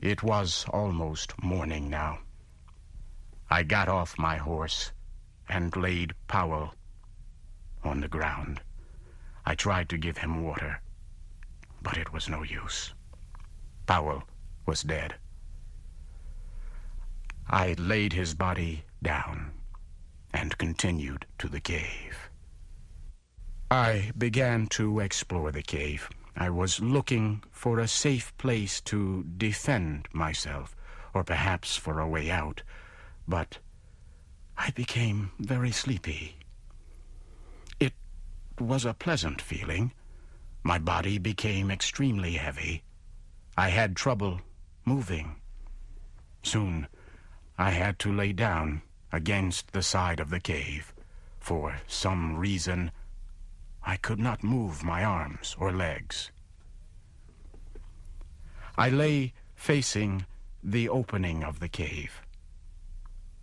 It 0.00 0.22
was 0.22 0.64
almost 0.70 1.34
morning 1.42 1.90
now. 1.90 2.20
I 3.50 3.62
got 3.62 3.86
off 3.86 4.18
my 4.18 4.38
horse 4.38 4.92
and 5.46 5.76
laid 5.76 6.14
Powell 6.26 6.74
on 7.84 8.00
the 8.00 8.08
ground. 8.08 8.62
I 9.44 9.54
tried 9.54 9.90
to 9.90 9.98
give 9.98 10.16
him 10.16 10.42
water, 10.42 10.80
but 11.82 11.98
it 11.98 12.14
was 12.14 12.30
no 12.30 12.42
use. 12.42 12.94
Powell 13.86 14.22
was 14.64 14.82
dead. 14.82 15.16
I 17.46 17.74
laid 17.76 18.14
his 18.14 18.34
body 18.34 18.84
down 19.02 19.52
and 20.32 20.56
continued 20.56 21.26
to 21.38 21.48
the 21.48 21.60
cave. 21.60 22.30
I 23.70 24.12
began 24.16 24.66
to 24.68 25.00
explore 25.00 25.52
the 25.52 25.62
cave. 25.62 26.08
I 26.36 26.50
was 26.50 26.80
looking 26.80 27.42
for 27.50 27.78
a 27.78 27.88
safe 27.88 28.36
place 28.38 28.80
to 28.82 29.24
defend 29.24 30.08
myself, 30.12 30.76
or 31.12 31.24
perhaps 31.24 31.76
for 31.76 31.98
a 31.98 32.08
way 32.08 32.30
out, 32.30 32.62
but 33.26 33.58
I 34.56 34.70
became 34.70 35.32
very 35.38 35.72
sleepy. 35.72 36.36
It 37.78 37.94
was 38.58 38.84
a 38.84 38.94
pleasant 38.94 39.40
feeling. 39.40 39.92
My 40.62 40.78
body 40.78 41.18
became 41.18 41.70
extremely 41.70 42.34
heavy. 42.34 42.84
I 43.56 43.70
had 43.70 43.96
trouble 43.96 44.40
moving. 44.84 45.36
Soon 46.42 46.86
I 47.58 47.70
had 47.70 47.98
to 48.00 48.12
lay 48.12 48.32
down 48.32 48.82
against 49.12 49.72
the 49.72 49.82
side 49.82 50.20
of 50.20 50.30
the 50.30 50.40
cave. 50.40 50.94
For 51.38 51.80
some 51.86 52.36
reason, 52.36 52.92
I 53.84 53.96
could 53.96 54.18
not 54.18 54.44
move 54.44 54.84
my 54.84 55.04
arms 55.04 55.56
or 55.58 55.72
legs. 55.72 56.30
I 58.76 58.88
lay 58.88 59.32
facing 59.54 60.26
the 60.62 60.88
opening 60.88 61.42
of 61.44 61.60
the 61.60 61.68
cave. 61.68 62.22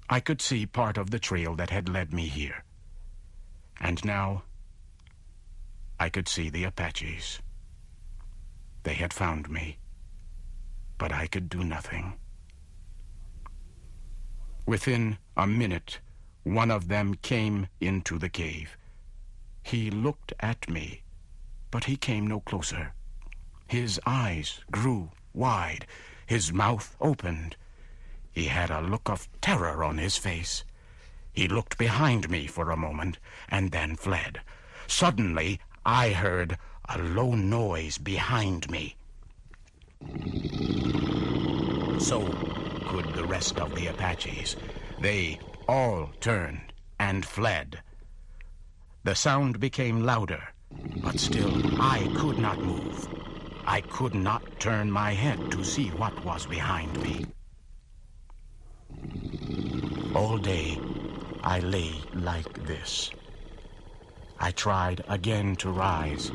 I 0.09 0.19
could 0.19 0.41
see 0.41 0.65
part 0.65 0.97
of 0.97 1.11
the 1.11 1.19
trail 1.19 1.55
that 1.55 1.69
had 1.69 1.89
led 1.89 2.13
me 2.13 2.27
here. 2.27 2.63
And 3.79 4.03
now 4.05 4.43
I 5.99 6.09
could 6.09 6.27
see 6.27 6.49
the 6.49 6.63
Apaches. 6.63 7.39
They 8.83 8.93
had 8.93 9.13
found 9.13 9.49
me, 9.49 9.79
but 10.97 11.11
I 11.11 11.27
could 11.27 11.49
do 11.49 11.63
nothing. 11.63 12.13
Within 14.65 15.17
a 15.35 15.47
minute, 15.47 15.99
one 16.43 16.71
of 16.71 16.87
them 16.87 17.15
came 17.15 17.67
into 17.81 18.17
the 18.17 18.29
cave. 18.29 18.77
He 19.67 19.91
looked 19.91 20.31
at 20.39 20.69
me, 20.69 21.01
but 21.71 21.83
he 21.83 21.97
came 21.97 22.25
no 22.25 22.39
closer. 22.39 22.93
His 23.67 23.99
eyes 24.05 24.61
grew 24.71 25.11
wide, 25.33 25.85
his 26.25 26.53
mouth 26.53 26.95
opened. 27.01 27.57
He 28.31 28.45
had 28.45 28.71
a 28.71 28.79
look 28.79 29.09
of 29.09 29.27
terror 29.41 29.83
on 29.83 29.97
his 29.97 30.15
face. 30.15 30.63
He 31.33 31.49
looked 31.49 31.77
behind 31.77 32.29
me 32.29 32.47
for 32.47 32.71
a 32.71 32.77
moment 32.77 33.19
and 33.49 33.73
then 33.73 33.97
fled. 33.97 34.39
Suddenly, 34.87 35.59
I 35.85 36.11
heard 36.11 36.57
a 36.87 36.99
low 36.99 37.35
noise 37.35 37.97
behind 37.97 38.71
me. 38.71 38.95
So 41.99 42.23
could 42.87 43.13
the 43.15 43.27
rest 43.27 43.59
of 43.59 43.75
the 43.75 43.87
Apaches. 43.87 44.55
They 45.01 45.41
all 45.67 46.11
turned 46.21 46.71
and 46.97 47.25
fled. 47.25 47.81
The 49.07 49.15
sound 49.15 49.61
became 49.61 50.03
louder, 50.03 50.43
but 50.97 51.17
still 51.17 51.81
I 51.81 52.11
could 52.17 52.37
not 52.37 52.59
move. 52.59 53.07
I 53.65 53.79
could 53.79 54.13
not 54.13 54.59
turn 54.59 54.91
my 54.91 55.13
head 55.13 55.49
to 55.51 55.63
see 55.63 55.87
what 55.91 56.25
was 56.25 56.45
behind 56.45 56.91
me. 57.01 57.25
All 60.13 60.37
day 60.37 60.77
I 61.41 61.61
lay 61.61 61.93
like 62.15 62.65
this. 62.67 63.09
I 64.41 64.51
tried 64.51 65.05
again 65.07 65.55
to 65.63 65.71
rise, 65.71 66.29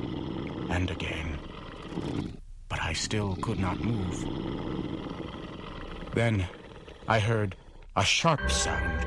and 0.70 0.90
again, 0.90 1.38
but 2.70 2.80
I 2.80 2.94
still 2.94 3.36
could 3.42 3.58
not 3.58 3.84
move. 3.84 4.16
Then 6.14 6.48
I 7.06 7.20
heard 7.20 7.54
a 7.96 8.02
sharp 8.02 8.50
sound. 8.50 9.06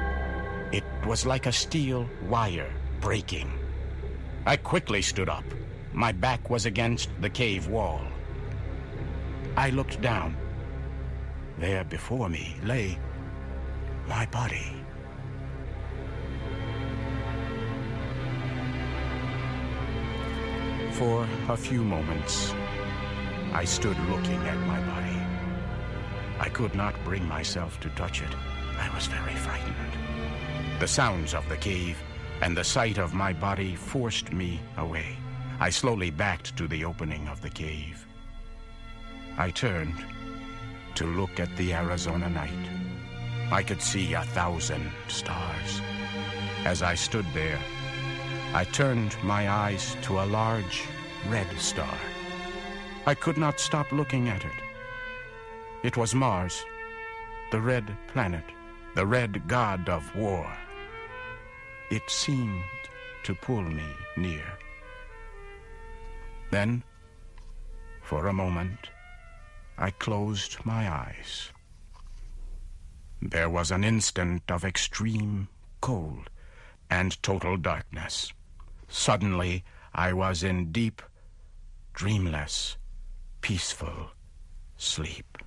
It 0.72 0.84
was 1.08 1.26
like 1.26 1.48
a 1.48 1.52
steel 1.52 2.08
wire 2.30 2.72
breaking. 3.02 3.52
I 4.46 4.58
quickly 4.58 5.02
stood 5.02 5.30
up. 5.30 5.44
My 5.94 6.12
back 6.12 6.50
was 6.50 6.66
against 6.66 7.10
the 7.22 7.30
cave 7.30 7.68
wall. 7.68 8.02
I 9.58 9.70
looked 9.70 10.02
down. 10.02 10.36
There 11.58 11.84
before 11.86 12.30
me 12.30 12.56
lay 12.64 12.98
my 14.08 14.26
body. 14.28 14.72
For 20.92 21.28
a 21.50 21.58
few 21.58 21.84
moments, 21.84 22.54
I 23.54 23.66
stood 23.66 23.98
looking 24.10 24.42
at 24.48 24.58
my 24.68 24.80
body. 24.82 25.18
I 26.40 26.50
could 26.50 26.76
not 26.76 26.94
bring 27.04 27.28
myself 27.28 27.80
to 27.82 27.90
touch 27.92 28.22
it. 28.22 28.36
I 28.80 28.94
was 28.94 29.08
very 29.08 29.36
frightened. 29.36 29.76
The 30.80 30.88
sounds 30.88 31.34
of 31.34 31.48
the 31.48 31.58
cave 31.58 31.98
and 32.42 32.56
the 32.56 32.64
sight 32.64 32.98
of 32.98 33.14
my 33.14 33.34
body 33.34 33.76
forced 33.76 34.32
me 34.32 34.60
away. 34.78 35.18
I 35.60 35.70
slowly 35.70 36.12
backed 36.12 36.58
to 36.58 36.68
the 36.68 36.84
opening 36.84 37.28
of 37.28 37.42
the 37.42 37.50
cave. 37.50 38.06
I 39.38 39.52
turned 39.52 40.04
to 40.96 41.06
look 41.06 41.40
at 41.40 41.56
the 41.58 41.74
Arizona 41.74 42.30
night. 42.30 42.70
I 43.52 43.64
could 43.64 43.82
see 43.82 44.14
a 44.14 44.24
thousand 44.24 44.92
stars. 45.08 45.82
As 46.66 46.82
I 46.82 46.96
stood 46.96 47.26
there, 47.34 47.60
I 48.54 48.64
turned 48.64 49.16
my 49.24 49.50
eyes 49.50 49.96
to 50.04 50.20
a 50.20 50.26
large 50.26 50.84
red 51.30 51.48
star. 51.60 51.98
I 53.06 53.14
could 53.14 53.38
not 53.38 53.60
stop 53.60 53.92
looking 53.92 54.30
at 54.30 54.44
it. 54.44 54.60
It 55.84 55.98
was 55.98 56.16
Mars, 56.16 56.64
the 57.52 57.62
red 57.62 57.96
planet, 58.08 58.46
the 58.96 59.06
red 59.06 59.48
god 59.48 59.90
of 59.90 60.16
war. 60.16 60.52
It 61.90 62.10
seemed 62.10 62.64
to 63.24 63.36
pull 63.36 63.62
me 63.62 63.86
near. 64.18 64.46
Then, 66.52 66.84
for 68.02 68.28
a 68.28 68.34
moment, 68.34 68.90
I 69.78 69.92
closed 69.92 70.66
my 70.66 70.90
eyes. 70.90 71.52
There 73.22 73.50
was 73.50 73.72
an 73.72 73.84
instant 73.84 74.44
of 74.50 74.64
extreme 74.64 75.48
cold 75.82 76.30
and 76.90 77.22
total 77.22 77.58
darkness. 77.58 78.32
Suddenly, 78.88 79.64
I 79.94 80.14
was 80.14 80.44
in 80.44 80.72
deep, 80.72 81.02
dreamless, 81.94 82.78
peaceful 83.42 84.12
sleep. 84.78 85.38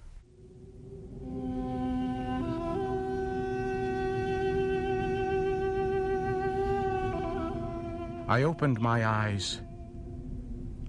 I 8.29 8.43
opened 8.43 8.79
my 8.79 9.07
eyes 9.07 9.63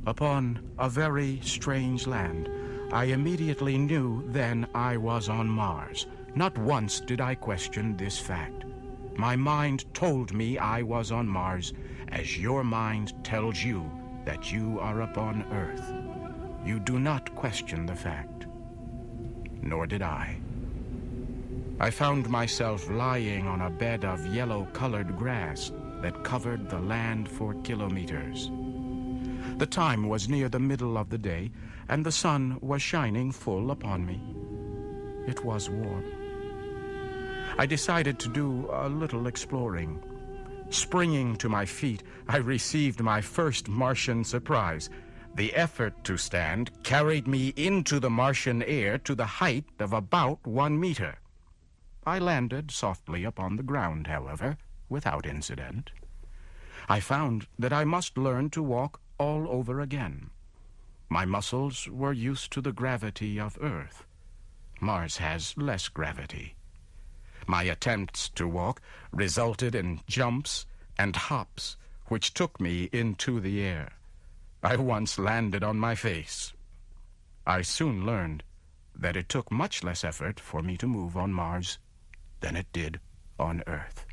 upon 0.05 0.59
a 0.77 0.89
very 0.89 1.39
strange 1.41 2.05
land. 2.05 2.49
I 2.91 3.05
immediately 3.05 3.77
knew 3.77 4.25
then 4.27 4.67
I 4.75 4.97
was 4.97 5.29
on 5.29 5.47
Mars. 5.47 6.05
Not 6.35 6.57
once 6.57 6.99
did 6.99 7.21
I 7.21 7.35
question 7.35 7.95
this 7.95 8.19
fact. 8.19 8.65
My 9.15 9.37
mind 9.37 9.85
told 9.93 10.33
me 10.33 10.57
I 10.57 10.81
was 10.81 11.13
on 11.13 11.29
Mars, 11.29 11.71
as 12.09 12.37
your 12.37 12.65
mind 12.65 13.13
tells 13.23 13.63
you 13.63 13.89
that 14.25 14.51
you 14.51 14.77
are 14.81 15.01
upon 15.03 15.45
Earth. 15.53 15.93
You 16.65 16.77
do 16.81 16.99
not 16.99 17.33
question 17.35 17.85
the 17.85 17.95
fact. 17.95 18.47
Nor 19.61 19.87
did 19.87 20.01
I. 20.01 20.35
I 21.79 21.89
found 21.89 22.27
myself 22.27 22.89
lying 22.89 23.47
on 23.47 23.61
a 23.61 23.69
bed 23.69 24.03
of 24.03 24.25
yellow-colored 24.25 25.17
grass 25.17 25.71
that 26.01 26.23
covered 26.23 26.69
the 26.69 26.79
land 26.79 27.29
for 27.29 27.53
kilometers. 27.63 28.49
The 29.57 29.65
time 29.65 30.07
was 30.07 30.29
near 30.29 30.47
the 30.49 30.59
middle 30.59 30.97
of 30.97 31.09
the 31.09 31.17
day, 31.17 31.51
and 31.89 32.05
the 32.05 32.11
sun 32.11 32.57
was 32.61 32.81
shining 32.81 33.31
full 33.31 33.71
upon 33.71 34.05
me. 34.05 34.21
It 35.27 35.43
was 35.43 35.69
warm. 35.69 36.05
I 37.57 37.65
decided 37.65 38.19
to 38.19 38.29
do 38.29 38.69
a 38.71 38.87
little 38.87 39.27
exploring. 39.27 40.01
Springing 40.69 41.35
to 41.37 41.49
my 41.49 41.65
feet, 41.65 42.03
I 42.27 42.37
received 42.37 43.01
my 43.01 43.21
first 43.21 43.67
Martian 43.67 44.23
surprise. 44.23 44.89
The 45.35 45.53
effort 45.55 46.03
to 46.05 46.15
stand 46.15 46.71
carried 46.83 47.27
me 47.27 47.53
into 47.55 47.99
the 47.99 48.09
Martian 48.09 48.63
air 48.63 48.97
to 48.99 49.15
the 49.15 49.25
height 49.25 49.65
of 49.79 49.93
about 49.93 50.45
one 50.45 50.79
meter. 50.79 51.15
I 52.05 52.19
landed 52.19 52.71
softly 52.71 53.23
upon 53.23 53.55
the 53.55 53.63
ground, 53.63 54.07
however, 54.07 54.57
without 54.89 55.25
incident. 55.25 55.91
I 56.87 56.99
found 56.99 57.47
that 57.57 57.73
I 57.73 57.83
must 57.83 58.17
learn 58.17 58.49
to 58.51 58.63
walk 58.63 58.99
all 59.17 59.47
over 59.49 59.79
again. 59.79 60.31
My 61.09 61.25
muscles 61.25 61.87
were 61.87 62.13
used 62.13 62.51
to 62.53 62.61
the 62.61 62.71
gravity 62.71 63.39
of 63.39 63.57
Earth. 63.61 64.05
Mars 64.81 65.17
has 65.17 65.57
less 65.57 65.87
gravity. 65.87 66.55
My 67.47 67.63
attempts 67.63 68.29
to 68.29 68.47
walk 68.47 68.81
resulted 69.11 69.75
in 69.75 70.01
jumps 70.07 70.65
and 70.97 71.15
hops, 71.15 71.77
which 72.07 72.33
took 72.33 72.59
me 72.59 72.89
into 72.91 73.39
the 73.39 73.61
air. 73.61 73.93
I 74.61 74.75
once 74.75 75.17
landed 75.17 75.63
on 75.63 75.79
my 75.79 75.95
face. 75.95 76.53
I 77.45 77.61
soon 77.61 78.05
learned 78.05 78.43
that 78.95 79.15
it 79.15 79.29
took 79.29 79.51
much 79.51 79.83
less 79.83 80.03
effort 80.03 80.39
for 80.39 80.61
me 80.61 80.77
to 80.77 80.87
move 80.87 81.15
on 81.15 81.33
Mars 81.33 81.79
than 82.41 82.55
it 82.55 82.67
did 82.73 82.99
on 83.39 83.63
Earth. 83.65 84.05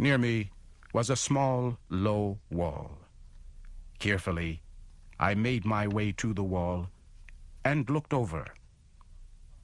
Near 0.00 0.16
me 0.16 0.50
was 0.94 1.10
a 1.10 1.14
small, 1.14 1.76
low 1.90 2.38
wall. 2.48 3.00
Carefully, 3.98 4.62
I 5.18 5.34
made 5.34 5.66
my 5.66 5.86
way 5.86 6.10
to 6.12 6.32
the 6.32 6.42
wall 6.42 6.88
and 7.66 7.90
looked 7.90 8.14
over. 8.14 8.46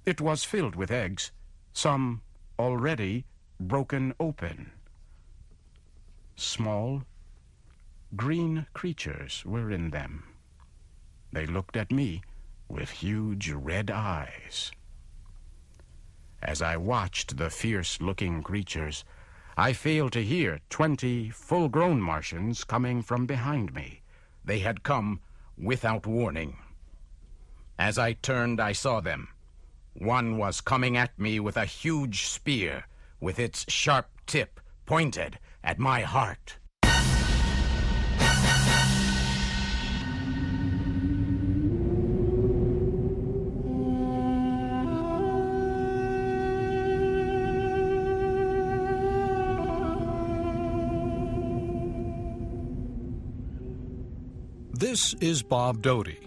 It 0.05 0.21
was 0.21 0.45
filled 0.45 0.77
with 0.77 0.91
eggs, 0.91 1.33
some 1.73 2.21
already 2.59 3.25
broken 3.59 4.13
open. 4.21 4.73
Small, 6.35 7.05
green 8.15 8.67
creatures 8.75 9.43
were 9.47 9.71
in 9.71 9.89
them. 9.89 10.25
They 11.33 11.47
looked 11.47 11.79
at 11.79 11.91
me 11.91 12.21
with 12.69 12.91
huge 12.91 13.51
red 13.53 13.91
eyes. 13.91 14.71
As 16.43 16.61
I 16.61 16.77
watched 16.77 17.39
the 17.39 17.49
fierce 17.49 18.03
looking 18.03 18.43
creatures, 18.43 19.03
I 19.59 19.73
failed 19.73 20.13
to 20.13 20.23
hear 20.23 20.61
twenty 20.69 21.31
full 21.31 21.71
grown 21.71 21.99
Martians 21.99 22.63
coming 22.63 23.01
from 23.01 23.25
behind 23.25 23.73
me. 23.73 24.03
They 24.45 24.59
had 24.59 24.83
come 24.83 25.21
without 25.57 26.07
warning. 26.07 26.59
As 27.79 27.97
I 27.97 28.13
turned, 28.13 28.61
I 28.61 28.73
saw 28.73 29.01
them. 29.01 29.29
One 29.95 30.37
was 30.37 30.61
coming 30.61 30.95
at 30.99 31.19
me 31.19 31.41
with 31.41 31.57
a 31.57 31.65
huge 31.65 32.27
spear, 32.27 32.87
with 33.19 33.39
its 33.39 33.65
sharp 33.73 34.11
tip 34.27 34.61
pointed 34.85 35.39
at 35.65 35.79
my 35.79 36.03
heart. 36.03 36.59
This 54.89 55.15
is 55.15 55.43
Bob 55.43 55.83
Doty. 55.83 56.21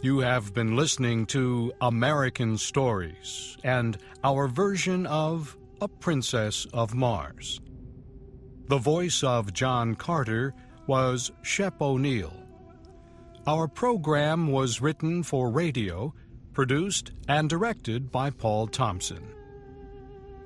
You 0.00 0.20
have 0.20 0.54
been 0.54 0.76
listening 0.76 1.26
to 1.26 1.72
American 1.80 2.56
Stories 2.56 3.56
and 3.64 3.98
our 4.22 4.46
version 4.46 5.06
of 5.06 5.56
A 5.80 5.88
Princess 5.88 6.68
of 6.72 6.94
Mars. 6.94 7.60
The 8.68 8.78
voice 8.78 9.24
of 9.24 9.52
John 9.52 9.96
Carter 9.96 10.54
was 10.86 11.32
Shep 11.42 11.82
O'Neill. 11.82 12.32
Our 13.48 13.66
program 13.66 14.52
was 14.52 14.80
written 14.80 15.24
for 15.24 15.50
radio, 15.50 16.14
produced, 16.52 17.10
and 17.26 17.50
directed 17.50 18.12
by 18.12 18.30
Paul 18.30 18.68
Thompson. 18.68 19.26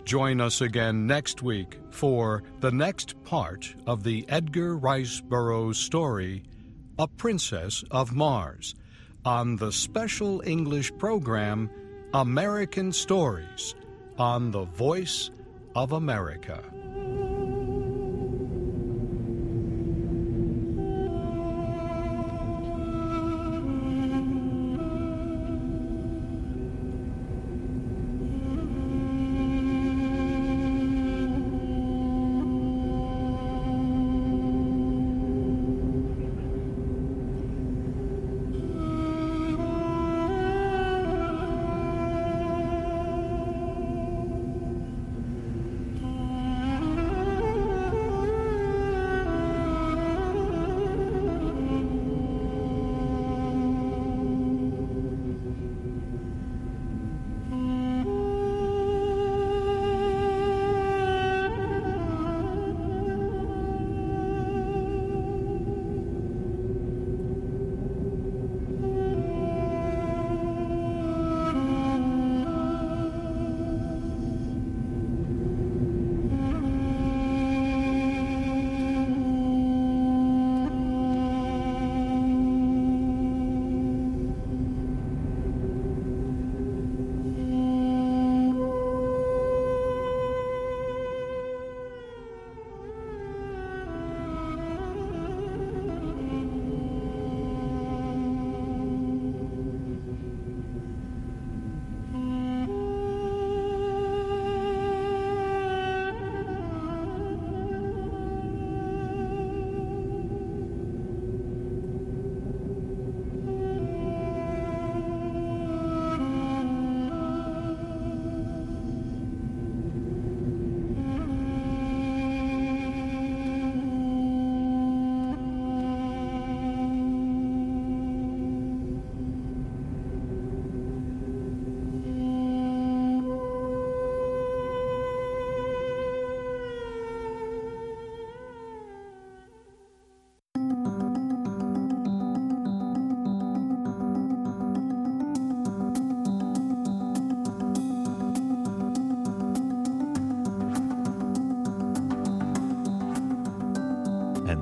Join 0.06 0.40
us 0.40 0.62
again 0.62 1.06
next 1.06 1.42
week 1.42 1.78
for 1.90 2.42
the 2.60 2.72
next 2.72 3.22
part 3.22 3.74
of 3.86 4.02
the 4.02 4.24
Edgar 4.30 4.78
Rice 4.78 5.20
Burroughs 5.20 5.76
story, 5.76 6.42
A 6.96 7.08
Princess 7.08 7.82
of 7.90 8.12
Mars, 8.12 8.76
on 9.24 9.56
the 9.56 9.72
special 9.72 10.40
English 10.46 10.96
program 10.96 11.68
American 12.12 12.92
Stories 12.92 13.74
on 14.16 14.52
the 14.52 14.64
Voice 14.64 15.32
of 15.74 15.90
America. 15.90 16.62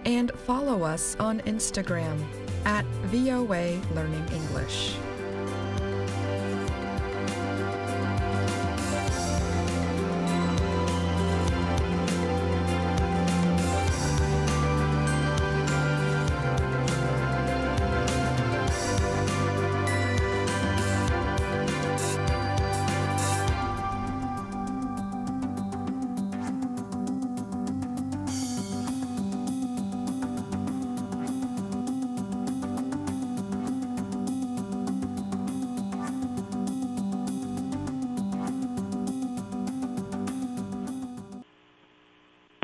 and 0.04 0.30
follow 0.40 0.82
us 0.82 1.16
on 1.18 1.40
Instagram 1.40 2.22
at 2.66 2.84
VOA 3.06 3.80
Learning 3.94 4.28
English. 4.28 4.94